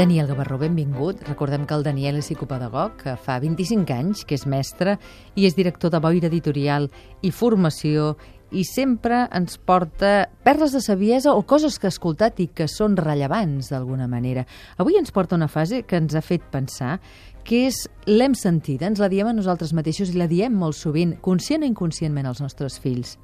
Daniel 0.00 0.26
Gavarró, 0.26 0.56
benvingut. 0.56 1.20
Recordem 1.28 1.66
que 1.68 1.74
el 1.76 1.82
Daniel 1.84 2.16
és 2.16 2.30
psicopedagog, 2.30 2.94
que 3.02 3.12
fa 3.20 3.34
25 3.36 3.92
anys 3.92 4.22
que 4.24 4.32
és 4.38 4.46
mestre 4.48 4.94
i 5.36 5.44
és 5.44 5.52
director 5.58 5.92
de 5.92 6.00
Boira 6.00 6.30
Editorial 6.30 6.86
i 7.20 7.28
Formació 7.28 8.14
i 8.48 8.64
sempre 8.64 9.26
ens 9.36 9.58
porta 9.60 10.30
perles 10.40 10.72
de 10.72 10.80
saviesa 10.80 11.36
o 11.36 11.44
coses 11.44 11.76
que 11.76 11.90
ha 11.90 11.92
escoltat 11.92 12.40
i 12.40 12.48
que 12.48 12.64
són 12.64 12.96
rellevants 12.96 13.68
d'alguna 13.74 14.08
manera. 14.08 14.46
Avui 14.80 14.96
ens 14.96 15.12
porta 15.12 15.36
una 15.36 15.52
fase 15.52 15.82
que 15.84 16.00
ens 16.00 16.16
ha 16.16 16.24
fet 16.24 16.48
pensar 16.48 16.96
que 17.44 17.66
és 17.68 17.84
l'hem 18.08 18.32
sentida, 18.32 18.88
ens 18.88 19.04
la 19.04 19.12
diem 19.12 19.28
a 19.28 19.36
nosaltres 19.36 19.76
mateixos 19.76 20.14
i 20.14 20.16
la 20.16 20.32
diem 20.32 20.56
molt 20.56 20.80
sovint, 20.80 21.18
conscient 21.20 21.60
o 21.60 21.68
inconscientment 21.68 22.24
als 22.24 22.40
nostres 22.40 22.80
fills. 22.80 23.18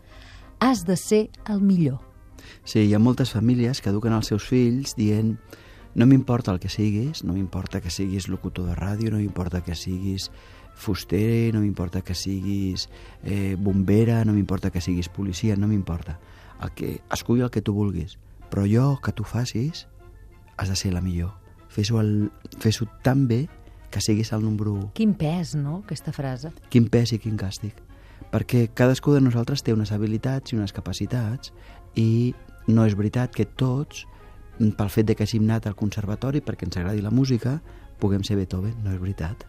Has 0.60 0.84
de 0.84 1.00
ser 1.00 1.28
el 1.48 1.64
millor. 1.64 2.02
Sí, 2.68 2.84
hi 2.84 2.92
ha 2.92 3.00
moltes 3.00 3.32
famílies 3.32 3.80
que 3.80 3.88
eduquen 3.88 4.12
els 4.12 4.28
seus 4.28 4.44
fills 4.44 4.92
dient 4.92 5.38
no 5.96 6.04
m'importa 6.04 6.52
el 6.52 6.60
que 6.60 6.68
siguis, 6.68 7.24
no 7.24 7.32
m'importa 7.32 7.80
que 7.80 7.88
siguis 7.90 8.28
locutor 8.28 8.68
de 8.68 8.74
ràdio, 8.76 9.08
no 9.10 9.16
m'importa 9.16 9.62
que 9.64 9.74
siguis 9.74 10.28
fuster, 10.76 11.54
no 11.56 11.62
m'importa 11.64 12.02
que 12.04 12.14
siguis 12.14 12.90
eh, 13.24 13.56
bombera, 13.58 14.20
no 14.28 14.34
m'importa 14.36 14.70
que 14.70 14.84
siguis 14.84 15.08
policia, 15.08 15.56
no 15.56 15.66
m'importa. 15.66 16.18
El 16.60 16.72
que, 16.76 16.90
escull 17.12 17.40
el 17.40 17.50
que 17.50 17.64
tu 17.64 17.72
vulguis, 17.72 18.18
però 18.52 18.66
jo 18.68 18.98
que 19.00 19.14
tu 19.16 19.24
facis 19.24 19.86
has 20.60 20.68
de 20.68 20.76
ser 20.76 20.92
la 20.92 21.00
millor. 21.00 21.32
Fes-ho 21.72 22.02
fes 22.60 22.80
tan 23.02 23.24
bé 23.26 23.46
que 23.90 24.02
siguis 24.04 24.34
el 24.36 24.44
número 24.44 24.74
1. 24.74 24.90
Quin 24.92 25.14
pes, 25.16 25.54
no?, 25.56 25.78
aquesta 25.86 26.12
frase. 26.12 26.52
Quin 26.68 26.90
pes 26.92 27.14
i 27.16 27.18
quin 27.18 27.38
càstig. 27.40 27.72
Perquè 28.28 28.66
cadascú 28.76 29.14
de 29.16 29.22
nosaltres 29.24 29.64
té 29.64 29.72
unes 29.72 29.92
habilitats 29.96 30.52
i 30.52 30.60
unes 30.60 30.76
capacitats 30.76 31.54
i 31.96 32.34
no 32.68 32.84
és 32.84 32.96
veritat 32.98 33.32
que 33.32 33.46
tots, 33.48 34.04
pel 34.58 34.90
fet 34.92 35.06
de 35.08 35.16
que 35.16 35.26
hàgim 35.26 35.44
anat 35.44 35.66
al 35.68 35.76
conservatori 35.76 36.40
perquè 36.44 36.66
ens 36.68 36.78
agradi 36.80 37.02
la 37.04 37.12
música, 37.12 37.60
puguem 38.00 38.24
ser 38.24 38.36
Beethoven. 38.36 38.74
No 38.84 38.92
és 38.94 39.00
veritat. 39.00 39.44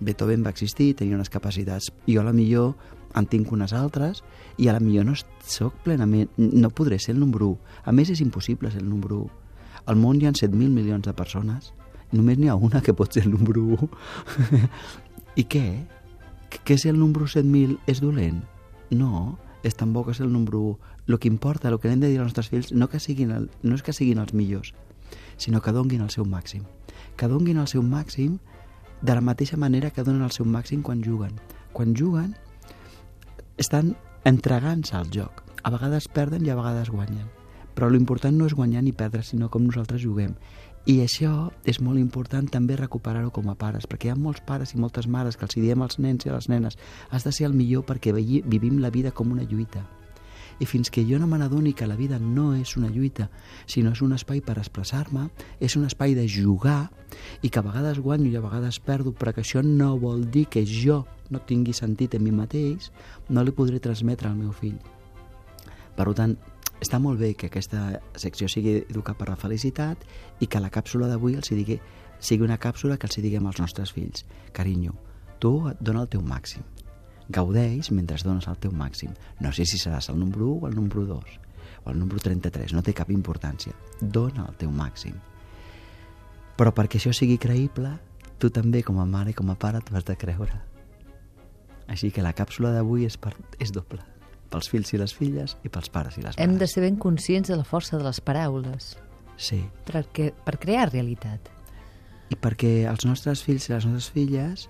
Beethoven 0.00 0.44
va 0.44 0.52
existir, 0.52 0.94
tenia 0.94 1.16
unes 1.16 1.32
capacitats. 1.32 1.90
Jo 2.06 2.20
a 2.20 2.26
la 2.26 2.34
millor 2.36 2.74
en 3.16 3.26
tinc 3.26 3.50
unes 3.52 3.72
altres 3.72 4.22
i 4.60 4.68
a 4.68 4.76
la 4.76 4.82
millor 4.82 5.06
no 5.08 5.16
soc 5.16 5.80
plenament... 5.84 6.30
No 6.36 6.70
podré 6.70 6.98
ser 6.98 7.14
el 7.14 7.20
número 7.20 7.48
1. 7.54 7.58
A 7.84 7.94
més, 7.96 8.10
és 8.12 8.20
impossible 8.20 8.70
ser 8.70 8.82
el 8.82 8.90
número 8.90 9.24
1. 9.24 9.42
Al 9.86 9.98
món 10.00 10.20
hi 10.20 10.26
ha 10.26 10.34
7.000 10.34 10.70
milions 10.74 11.06
de 11.06 11.14
persones. 11.16 11.72
Només 12.12 12.38
n'hi 12.38 12.50
ha 12.50 12.58
una 12.58 12.82
que 12.82 12.94
pot 12.94 13.12
ser 13.12 13.24
el 13.26 13.32
número 13.34 13.64
1. 13.78 13.88
I 15.42 15.46
què? 15.50 15.66
Que 16.64 16.78
ser 16.78 16.92
el 16.94 17.00
número 17.00 17.26
7.000 17.26 17.78
és 17.90 18.02
dolent? 18.02 18.42
No, 18.90 19.38
és 19.66 19.74
tan 19.74 19.92
bo 19.92 20.04
que 20.06 20.14
ser 20.14 20.26
el 20.26 20.32
número 20.32 20.60
1. 20.60 20.78
El 21.08 21.18
que 21.18 21.28
importa, 21.28 21.68
el 21.68 21.80
que 21.80 21.90
hem 21.90 22.00
de 22.00 22.08
dir 22.08 22.20
als 22.20 22.30
nostres 22.30 22.48
fills, 22.48 22.72
no, 22.72 22.88
que 22.88 23.00
siguin 23.02 23.32
el, 23.34 23.50
no 23.62 23.74
és 23.74 23.82
que 23.82 23.94
siguin 23.96 24.22
els 24.22 24.34
millors, 24.34 24.74
sinó 25.36 25.60
que 25.60 25.74
donguin 25.74 26.04
el 26.06 26.12
seu 26.14 26.24
màxim. 26.24 26.62
Que 27.16 27.28
donguin 27.28 27.58
el 27.58 27.66
seu 27.66 27.82
màxim 27.82 28.38
de 29.02 29.14
la 29.14 29.24
mateixa 29.24 29.58
manera 29.58 29.90
que 29.90 30.04
donen 30.06 30.22
el 30.22 30.34
seu 30.34 30.46
màxim 30.46 30.82
quan 30.86 31.02
juguen. 31.02 31.34
Quan 31.72 31.96
juguen, 31.98 32.36
estan 33.58 33.96
entregant-se 34.24 34.96
al 34.96 35.10
joc. 35.10 35.42
A 35.62 35.72
vegades 35.74 36.06
perden 36.08 36.46
i 36.46 36.50
a 36.50 36.58
vegades 36.58 36.90
guanyen. 36.94 37.26
Però 37.76 37.90
l'important 37.90 38.38
no 38.38 38.46
és 38.46 38.54
guanyar 38.56 38.84
ni 38.86 38.94
perdre, 38.96 39.22
sinó 39.22 39.50
com 39.50 39.66
nosaltres 39.66 40.00
juguem. 40.00 40.36
I 40.86 41.00
això 41.02 41.50
és 41.66 41.80
molt 41.82 41.98
important 41.98 42.46
també 42.46 42.76
recuperar-ho 42.78 43.32
com 43.34 43.48
a 43.50 43.56
pares, 43.58 43.88
perquè 43.90 44.06
hi 44.06 44.12
ha 44.14 44.18
molts 44.18 44.44
pares 44.46 44.70
i 44.70 44.78
moltes 44.78 45.08
mares 45.10 45.34
que 45.34 45.42
els 45.48 45.58
diem 45.58 45.82
als 45.82 45.98
nens 45.98 46.26
i 46.26 46.30
a 46.30 46.36
les 46.36 46.46
nenes 46.46 46.78
has 47.10 47.26
de 47.26 47.32
ser 47.34 47.48
el 47.48 47.58
millor 47.58 47.82
perquè 47.88 48.14
vivim 48.14 48.78
la 48.78 48.94
vida 48.94 49.10
com 49.10 49.32
una 49.34 49.42
lluita 49.42 49.82
i 50.58 50.64
fins 50.64 50.88
que 50.90 51.04
jo 51.04 51.18
no 51.18 51.26
me 51.26 51.38
n'adoni 51.38 51.74
que 51.76 51.86
la 51.86 51.96
vida 51.96 52.18
no 52.18 52.54
és 52.56 52.76
una 52.76 52.88
lluita, 52.88 53.28
sinó 53.66 53.92
és 53.92 54.00
un 54.00 54.14
espai 54.16 54.40
per 54.40 54.56
expressar-me, 54.56 55.28
és 55.60 55.76
un 55.76 55.84
espai 55.84 56.14
de 56.16 56.26
jugar 56.28 56.88
i 57.42 57.50
que 57.50 57.60
a 57.60 57.66
vegades 57.66 58.00
guanyo 58.00 58.30
i 58.30 58.38
a 58.38 58.44
vegades 58.44 58.80
perdo, 58.80 59.12
però 59.12 59.34
que 59.34 59.44
això 59.44 59.62
no 59.62 59.96
vol 60.00 60.24
dir 60.30 60.46
que 60.48 60.64
jo 60.64 61.04
no 61.30 61.42
tingui 61.42 61.74
sentit 61.76 62.14
en 62.14 62.24
mi 62.24 62.32
mateix, 62.32 62.90
no 63.28 63.44
li 63.44 63.52
podré 63.52 63.82
transmetre 63.82 64.30
al 64.30 64.38
meu 64.38 64.52
fill. 64.54 64.78
Per 65.96 66.12
tant, 66.14 66.36
està 66.80 67.00
molt 67.00 67.20
bé 67.20 67.32
que 67.34 67.50
aquesta 67.50 68.00
secció 68.14 68.48
sigui 68.48 68.82
educar 68.84 69.16
per 69.16 69.30
la 69.30 69.40
felicitat 69.40 70.02
i 70.40 70.46
que 70.46 70.60
la 70.60 70.70
càpsula 70.72 71.08
d'avui 71.08 71.36
els 71.36 71.50
digui, 71.50 71.80
sigui 72.20 72.44
una 72.44 72.58
càpsula 72.58 72.96
que 72.96 73.08
els 73.08 73.20
diguem 73.20 73.46
als 73.46 73.60
nostres 73.60 73.92
fills. 73.92 74.26
Carinyo, 74.52 74.96
tu 75.40 75.58
et 75.70 75.80
dona 75.80 76.04
el 76.04 76.12
teu 76.12 76.24
màxim 76.24 76.64
gaudeix 77.28 77.90
mentre 77.90 78.18
dones 78.22 78.46
el 78.46 78.58
teu 78.58 78.72
màxim. 78.72 79.12
No 79.40 79.52
sé 79.52 79.66
si 79.66 79.78
seràs 79.78 80.10
el 80.10 80.18
número 80.18 80.46
1 80.46 80.62
o 80.62 80.68
el 80.68 80.76
número 80.76 81.06
2 81.06 81.40
o 81.84 81.90
el 81.90 81.98
número 81.98 82.18
33, 82.18 82.72
no 82.74 82.82
té 82.82 82.92
cap 82.94 83.10
importància. 83.10 83.74
Dona 84.00 84.46
el 84.48 84.56
teu 84.58 84.70
màxim. 84.70 85.14
Però 86.56 86.72
perquè 86.74 86.98
això 86.98 87.12
sigui 87.14 87.38
creïble, 87.38 87.92
tu 88.38 88.50
també, 88.50 88.82
com 88.82 88.98
a 88.98 89.06
mare 89.06 89.30
i 89.30 89.36
com 89.36 89.50
a 89.50 89.58
pare, 89.58 89.82
t'ho 89.82 89.96
has 89.96 90.06
de 90.06 90.16
creure. 90.16 90.60
Així 91.86 92.10
que 92.10 92.24
la 92.24 92.34
càpsula 92.34 92.72
d'avui 92.74 93.06
és, 93.06 93.16
per, 93.16 93.36
és 93.62 93.70
doble 93.70 94.02
pels 94.50 94.70
fills 94.72 94.92
i 94.94 95.00
les 95.00 95.14
filles 95.14 95.56
i 95.64 95.72
pels 95.72 95.90
pares 95.92 96.16
i 96.16 96.22
les 96.22 96.36
mares. 96.36 96.42
Hem 96.42 96.56
de 96.60 96.68
ser 96.70 96.84
ben 96.84 96.96
conscients 97.00 97.50
de 97.50 97.58
la 97.58 97.66
força 97.66 97.98
de 97.98 98.06
les 98.06 98.20
paraules. 98.20 98.94
Sí. 99.36 99.60
Perquè, 99.88 100.30
per 100.46 100.56
crear 100.62 100.88
realitat. 100.90 101.50
I 102.32 102.38
perquè 102.40 102.88
els 102.90 103.06
nostres 103.06 103.44
fills 103.46 103.68
i 103.68 103.74
les 103.74 103.86
nostres 103.86 104.10
filles 104.14 104.66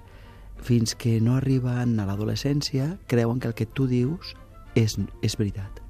fins 0.67 0.95
que 0.97 1.21
no 1.21 1.37
arriben 1.37 1.99
a 2.01 2.07
l'adolescència, 2.09 2.97
creuen 3.07 3.41
que 3.41 3.49
el 3.53 3.55
que 3.55 3.67
tu 3.67 3.87
dius 3.87 4.35
és, 4.75 4.97
és 5.23 5.37
veritat. 5.39 5.83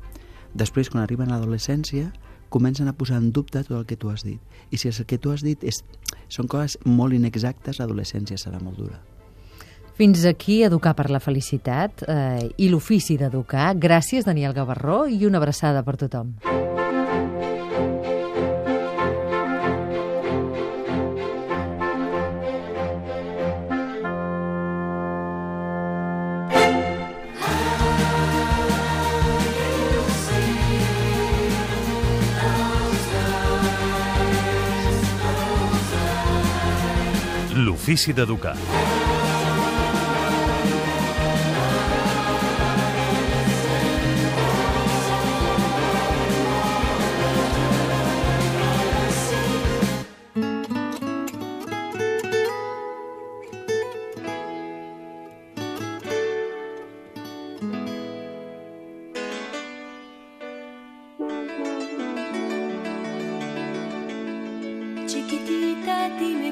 Després, 0.57 0.91
quan 0.91 1.03
arriben 1.03 1.31
a 1.31 1.37
l'adolescència, 1.37 2.13
comencen 2.49 2.89
a 2.89 2.95
posar 2.97 3.19
en 3.21 3.33
dubte 3.33 3.63
tot 3.65 3.77
el 3.79 3.87
que 3.87 3.97
tu 3.97 4.11
has 4.11 4.25
dit. 4.25 4.41
I 4.71 4.79
si 4.79 4.89
el 4.89 5.07
que 5.07 5.19
tu 5.19 5.33
has 5.35 5.43
dit 5.45 5.63
és, 5.65 5.83
són 6.29 6.49
coses 6.49 6.79
molt 6.85 7.15
inexactes, 7.15 7.81
l'adolescència 7.81 8.39
serà 8.41 8.63
molt 8.63 8.79
dura. 8.81 9.03
Fins 9.97 10.27
aquí 10.29 10.59
Educar 10.63 10.93
per 10.93 11.09
la 11.09 11.23
Felicitat 11.25 12.03
eh, 12.05 12.51
i 12.61 12.69
l'ofici 12.69 13.17
d'educar. 13.17 13.71
Gràcies, 13.81 14.27
Daniel 14.29 14.53
Gavarró, 14.53 15.07
i 15.09 15.25
una 15.25 15.41
abraçada 15.41 15.81
per 15.81 15.97
tothom. 15.97 16.37
L'ofici 37.57 38.13
d'educar. 38.13 38.59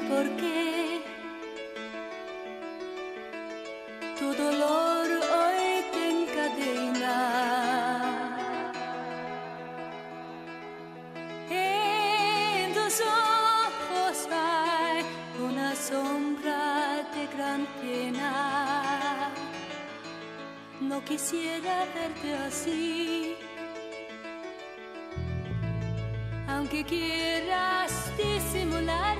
Por 0.09 0.25
qué 0.37 1.01
tu 4.19 4.33
dolor 4.33 5.07
hoy 5.37 5.65
te 5.93 6.03
encadena. 6.15 7.17
En 11.49 12.73
tus 12.73 13.01
ojos 13.01 14.27
hay 14.31 15.03
una 15.49 15.75
sombra 15.75 17.03
de 17.13 17.27
gran 17.35 17.65
pena. 17.81 19.31
No 20.81 21.03
quisiera 21.03 21.85
verte 21.95 22.33
así. 22.47 23.35
aunque 26.47 26.83
quieras 26.83 27.91
disimularlo. 28.17 29.14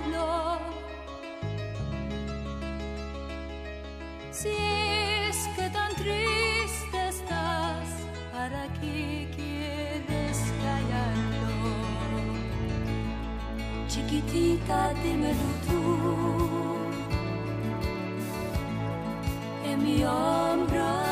Si 4.35 4.49
es 4.49 5.47
que 5.55 5.69
tan 5.69 5.95
triste 5.95 7.07
estás, 7.07 7.87
¿para 8.33 8.67
qué 8.81 9.29
quieres 9.33 10.37
callarlo? 10.61 11.47
Chiquitita, 13.87 14.93
dímelo 15.01 15.49
tú. 15.69 16.75
En 19.63 19.83
mi 19.85 20.03
hombro 20.03 21.04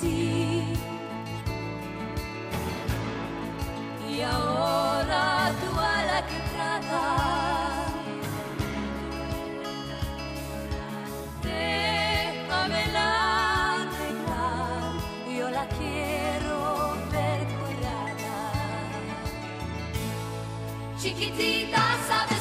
conocí. 0.00 0.64
Y 4.08 4.22
ahora 4.22 5.52
tú 5.60 5.78
a 5.78 6.04
la 6.04 6.26
que 6.26 6.38
tratas. 6.52 7.90
Déjamela 11.42 13.08
arreglar, 13.74 14.92
yo 15.38 15.50
la 15.50 15.66
quiero 15.68 16.96
ver 17.12 17.40
curada. 17.56 18.38
Chiquitita, 20.98 21.82
sabes 22.06 22.39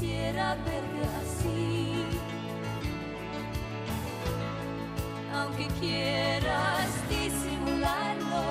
quisiera 0.00 0.54
verte 0.54 1.02
así, 1.20 2.06
aunque 5.34 5.66
quieras 5.78 6.88
disimularlo. 7.10 8.42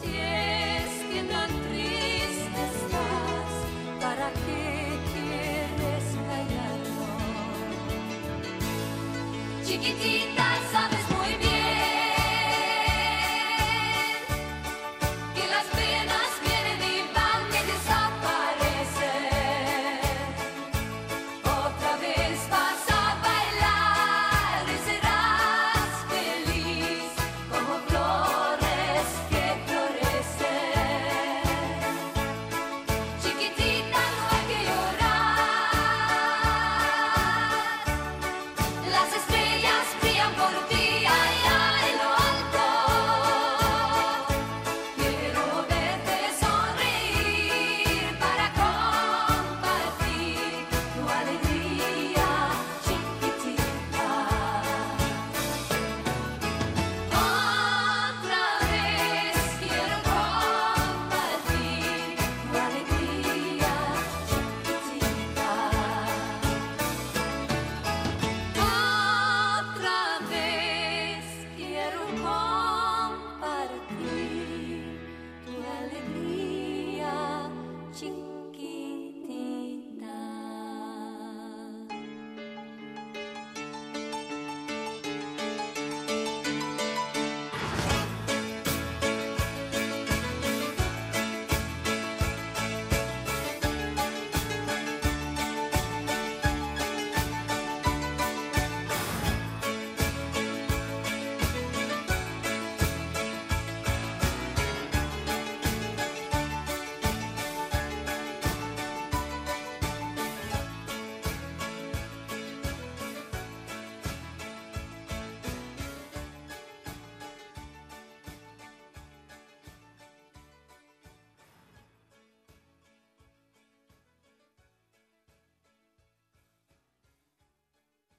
Si 0.00 0.10
es 0.16 0.90
que 1.12 1.22
tan 1.30 1.50
triste 1.68 2.60
estás, 2.72 3.50
¿para 4.00 4.28
qué 4.32 4.98
quieres 5.12 6.04
callarlo? 6.26 7.08
Chiquitita, 9.66 10.46
sabes 10.72 10.99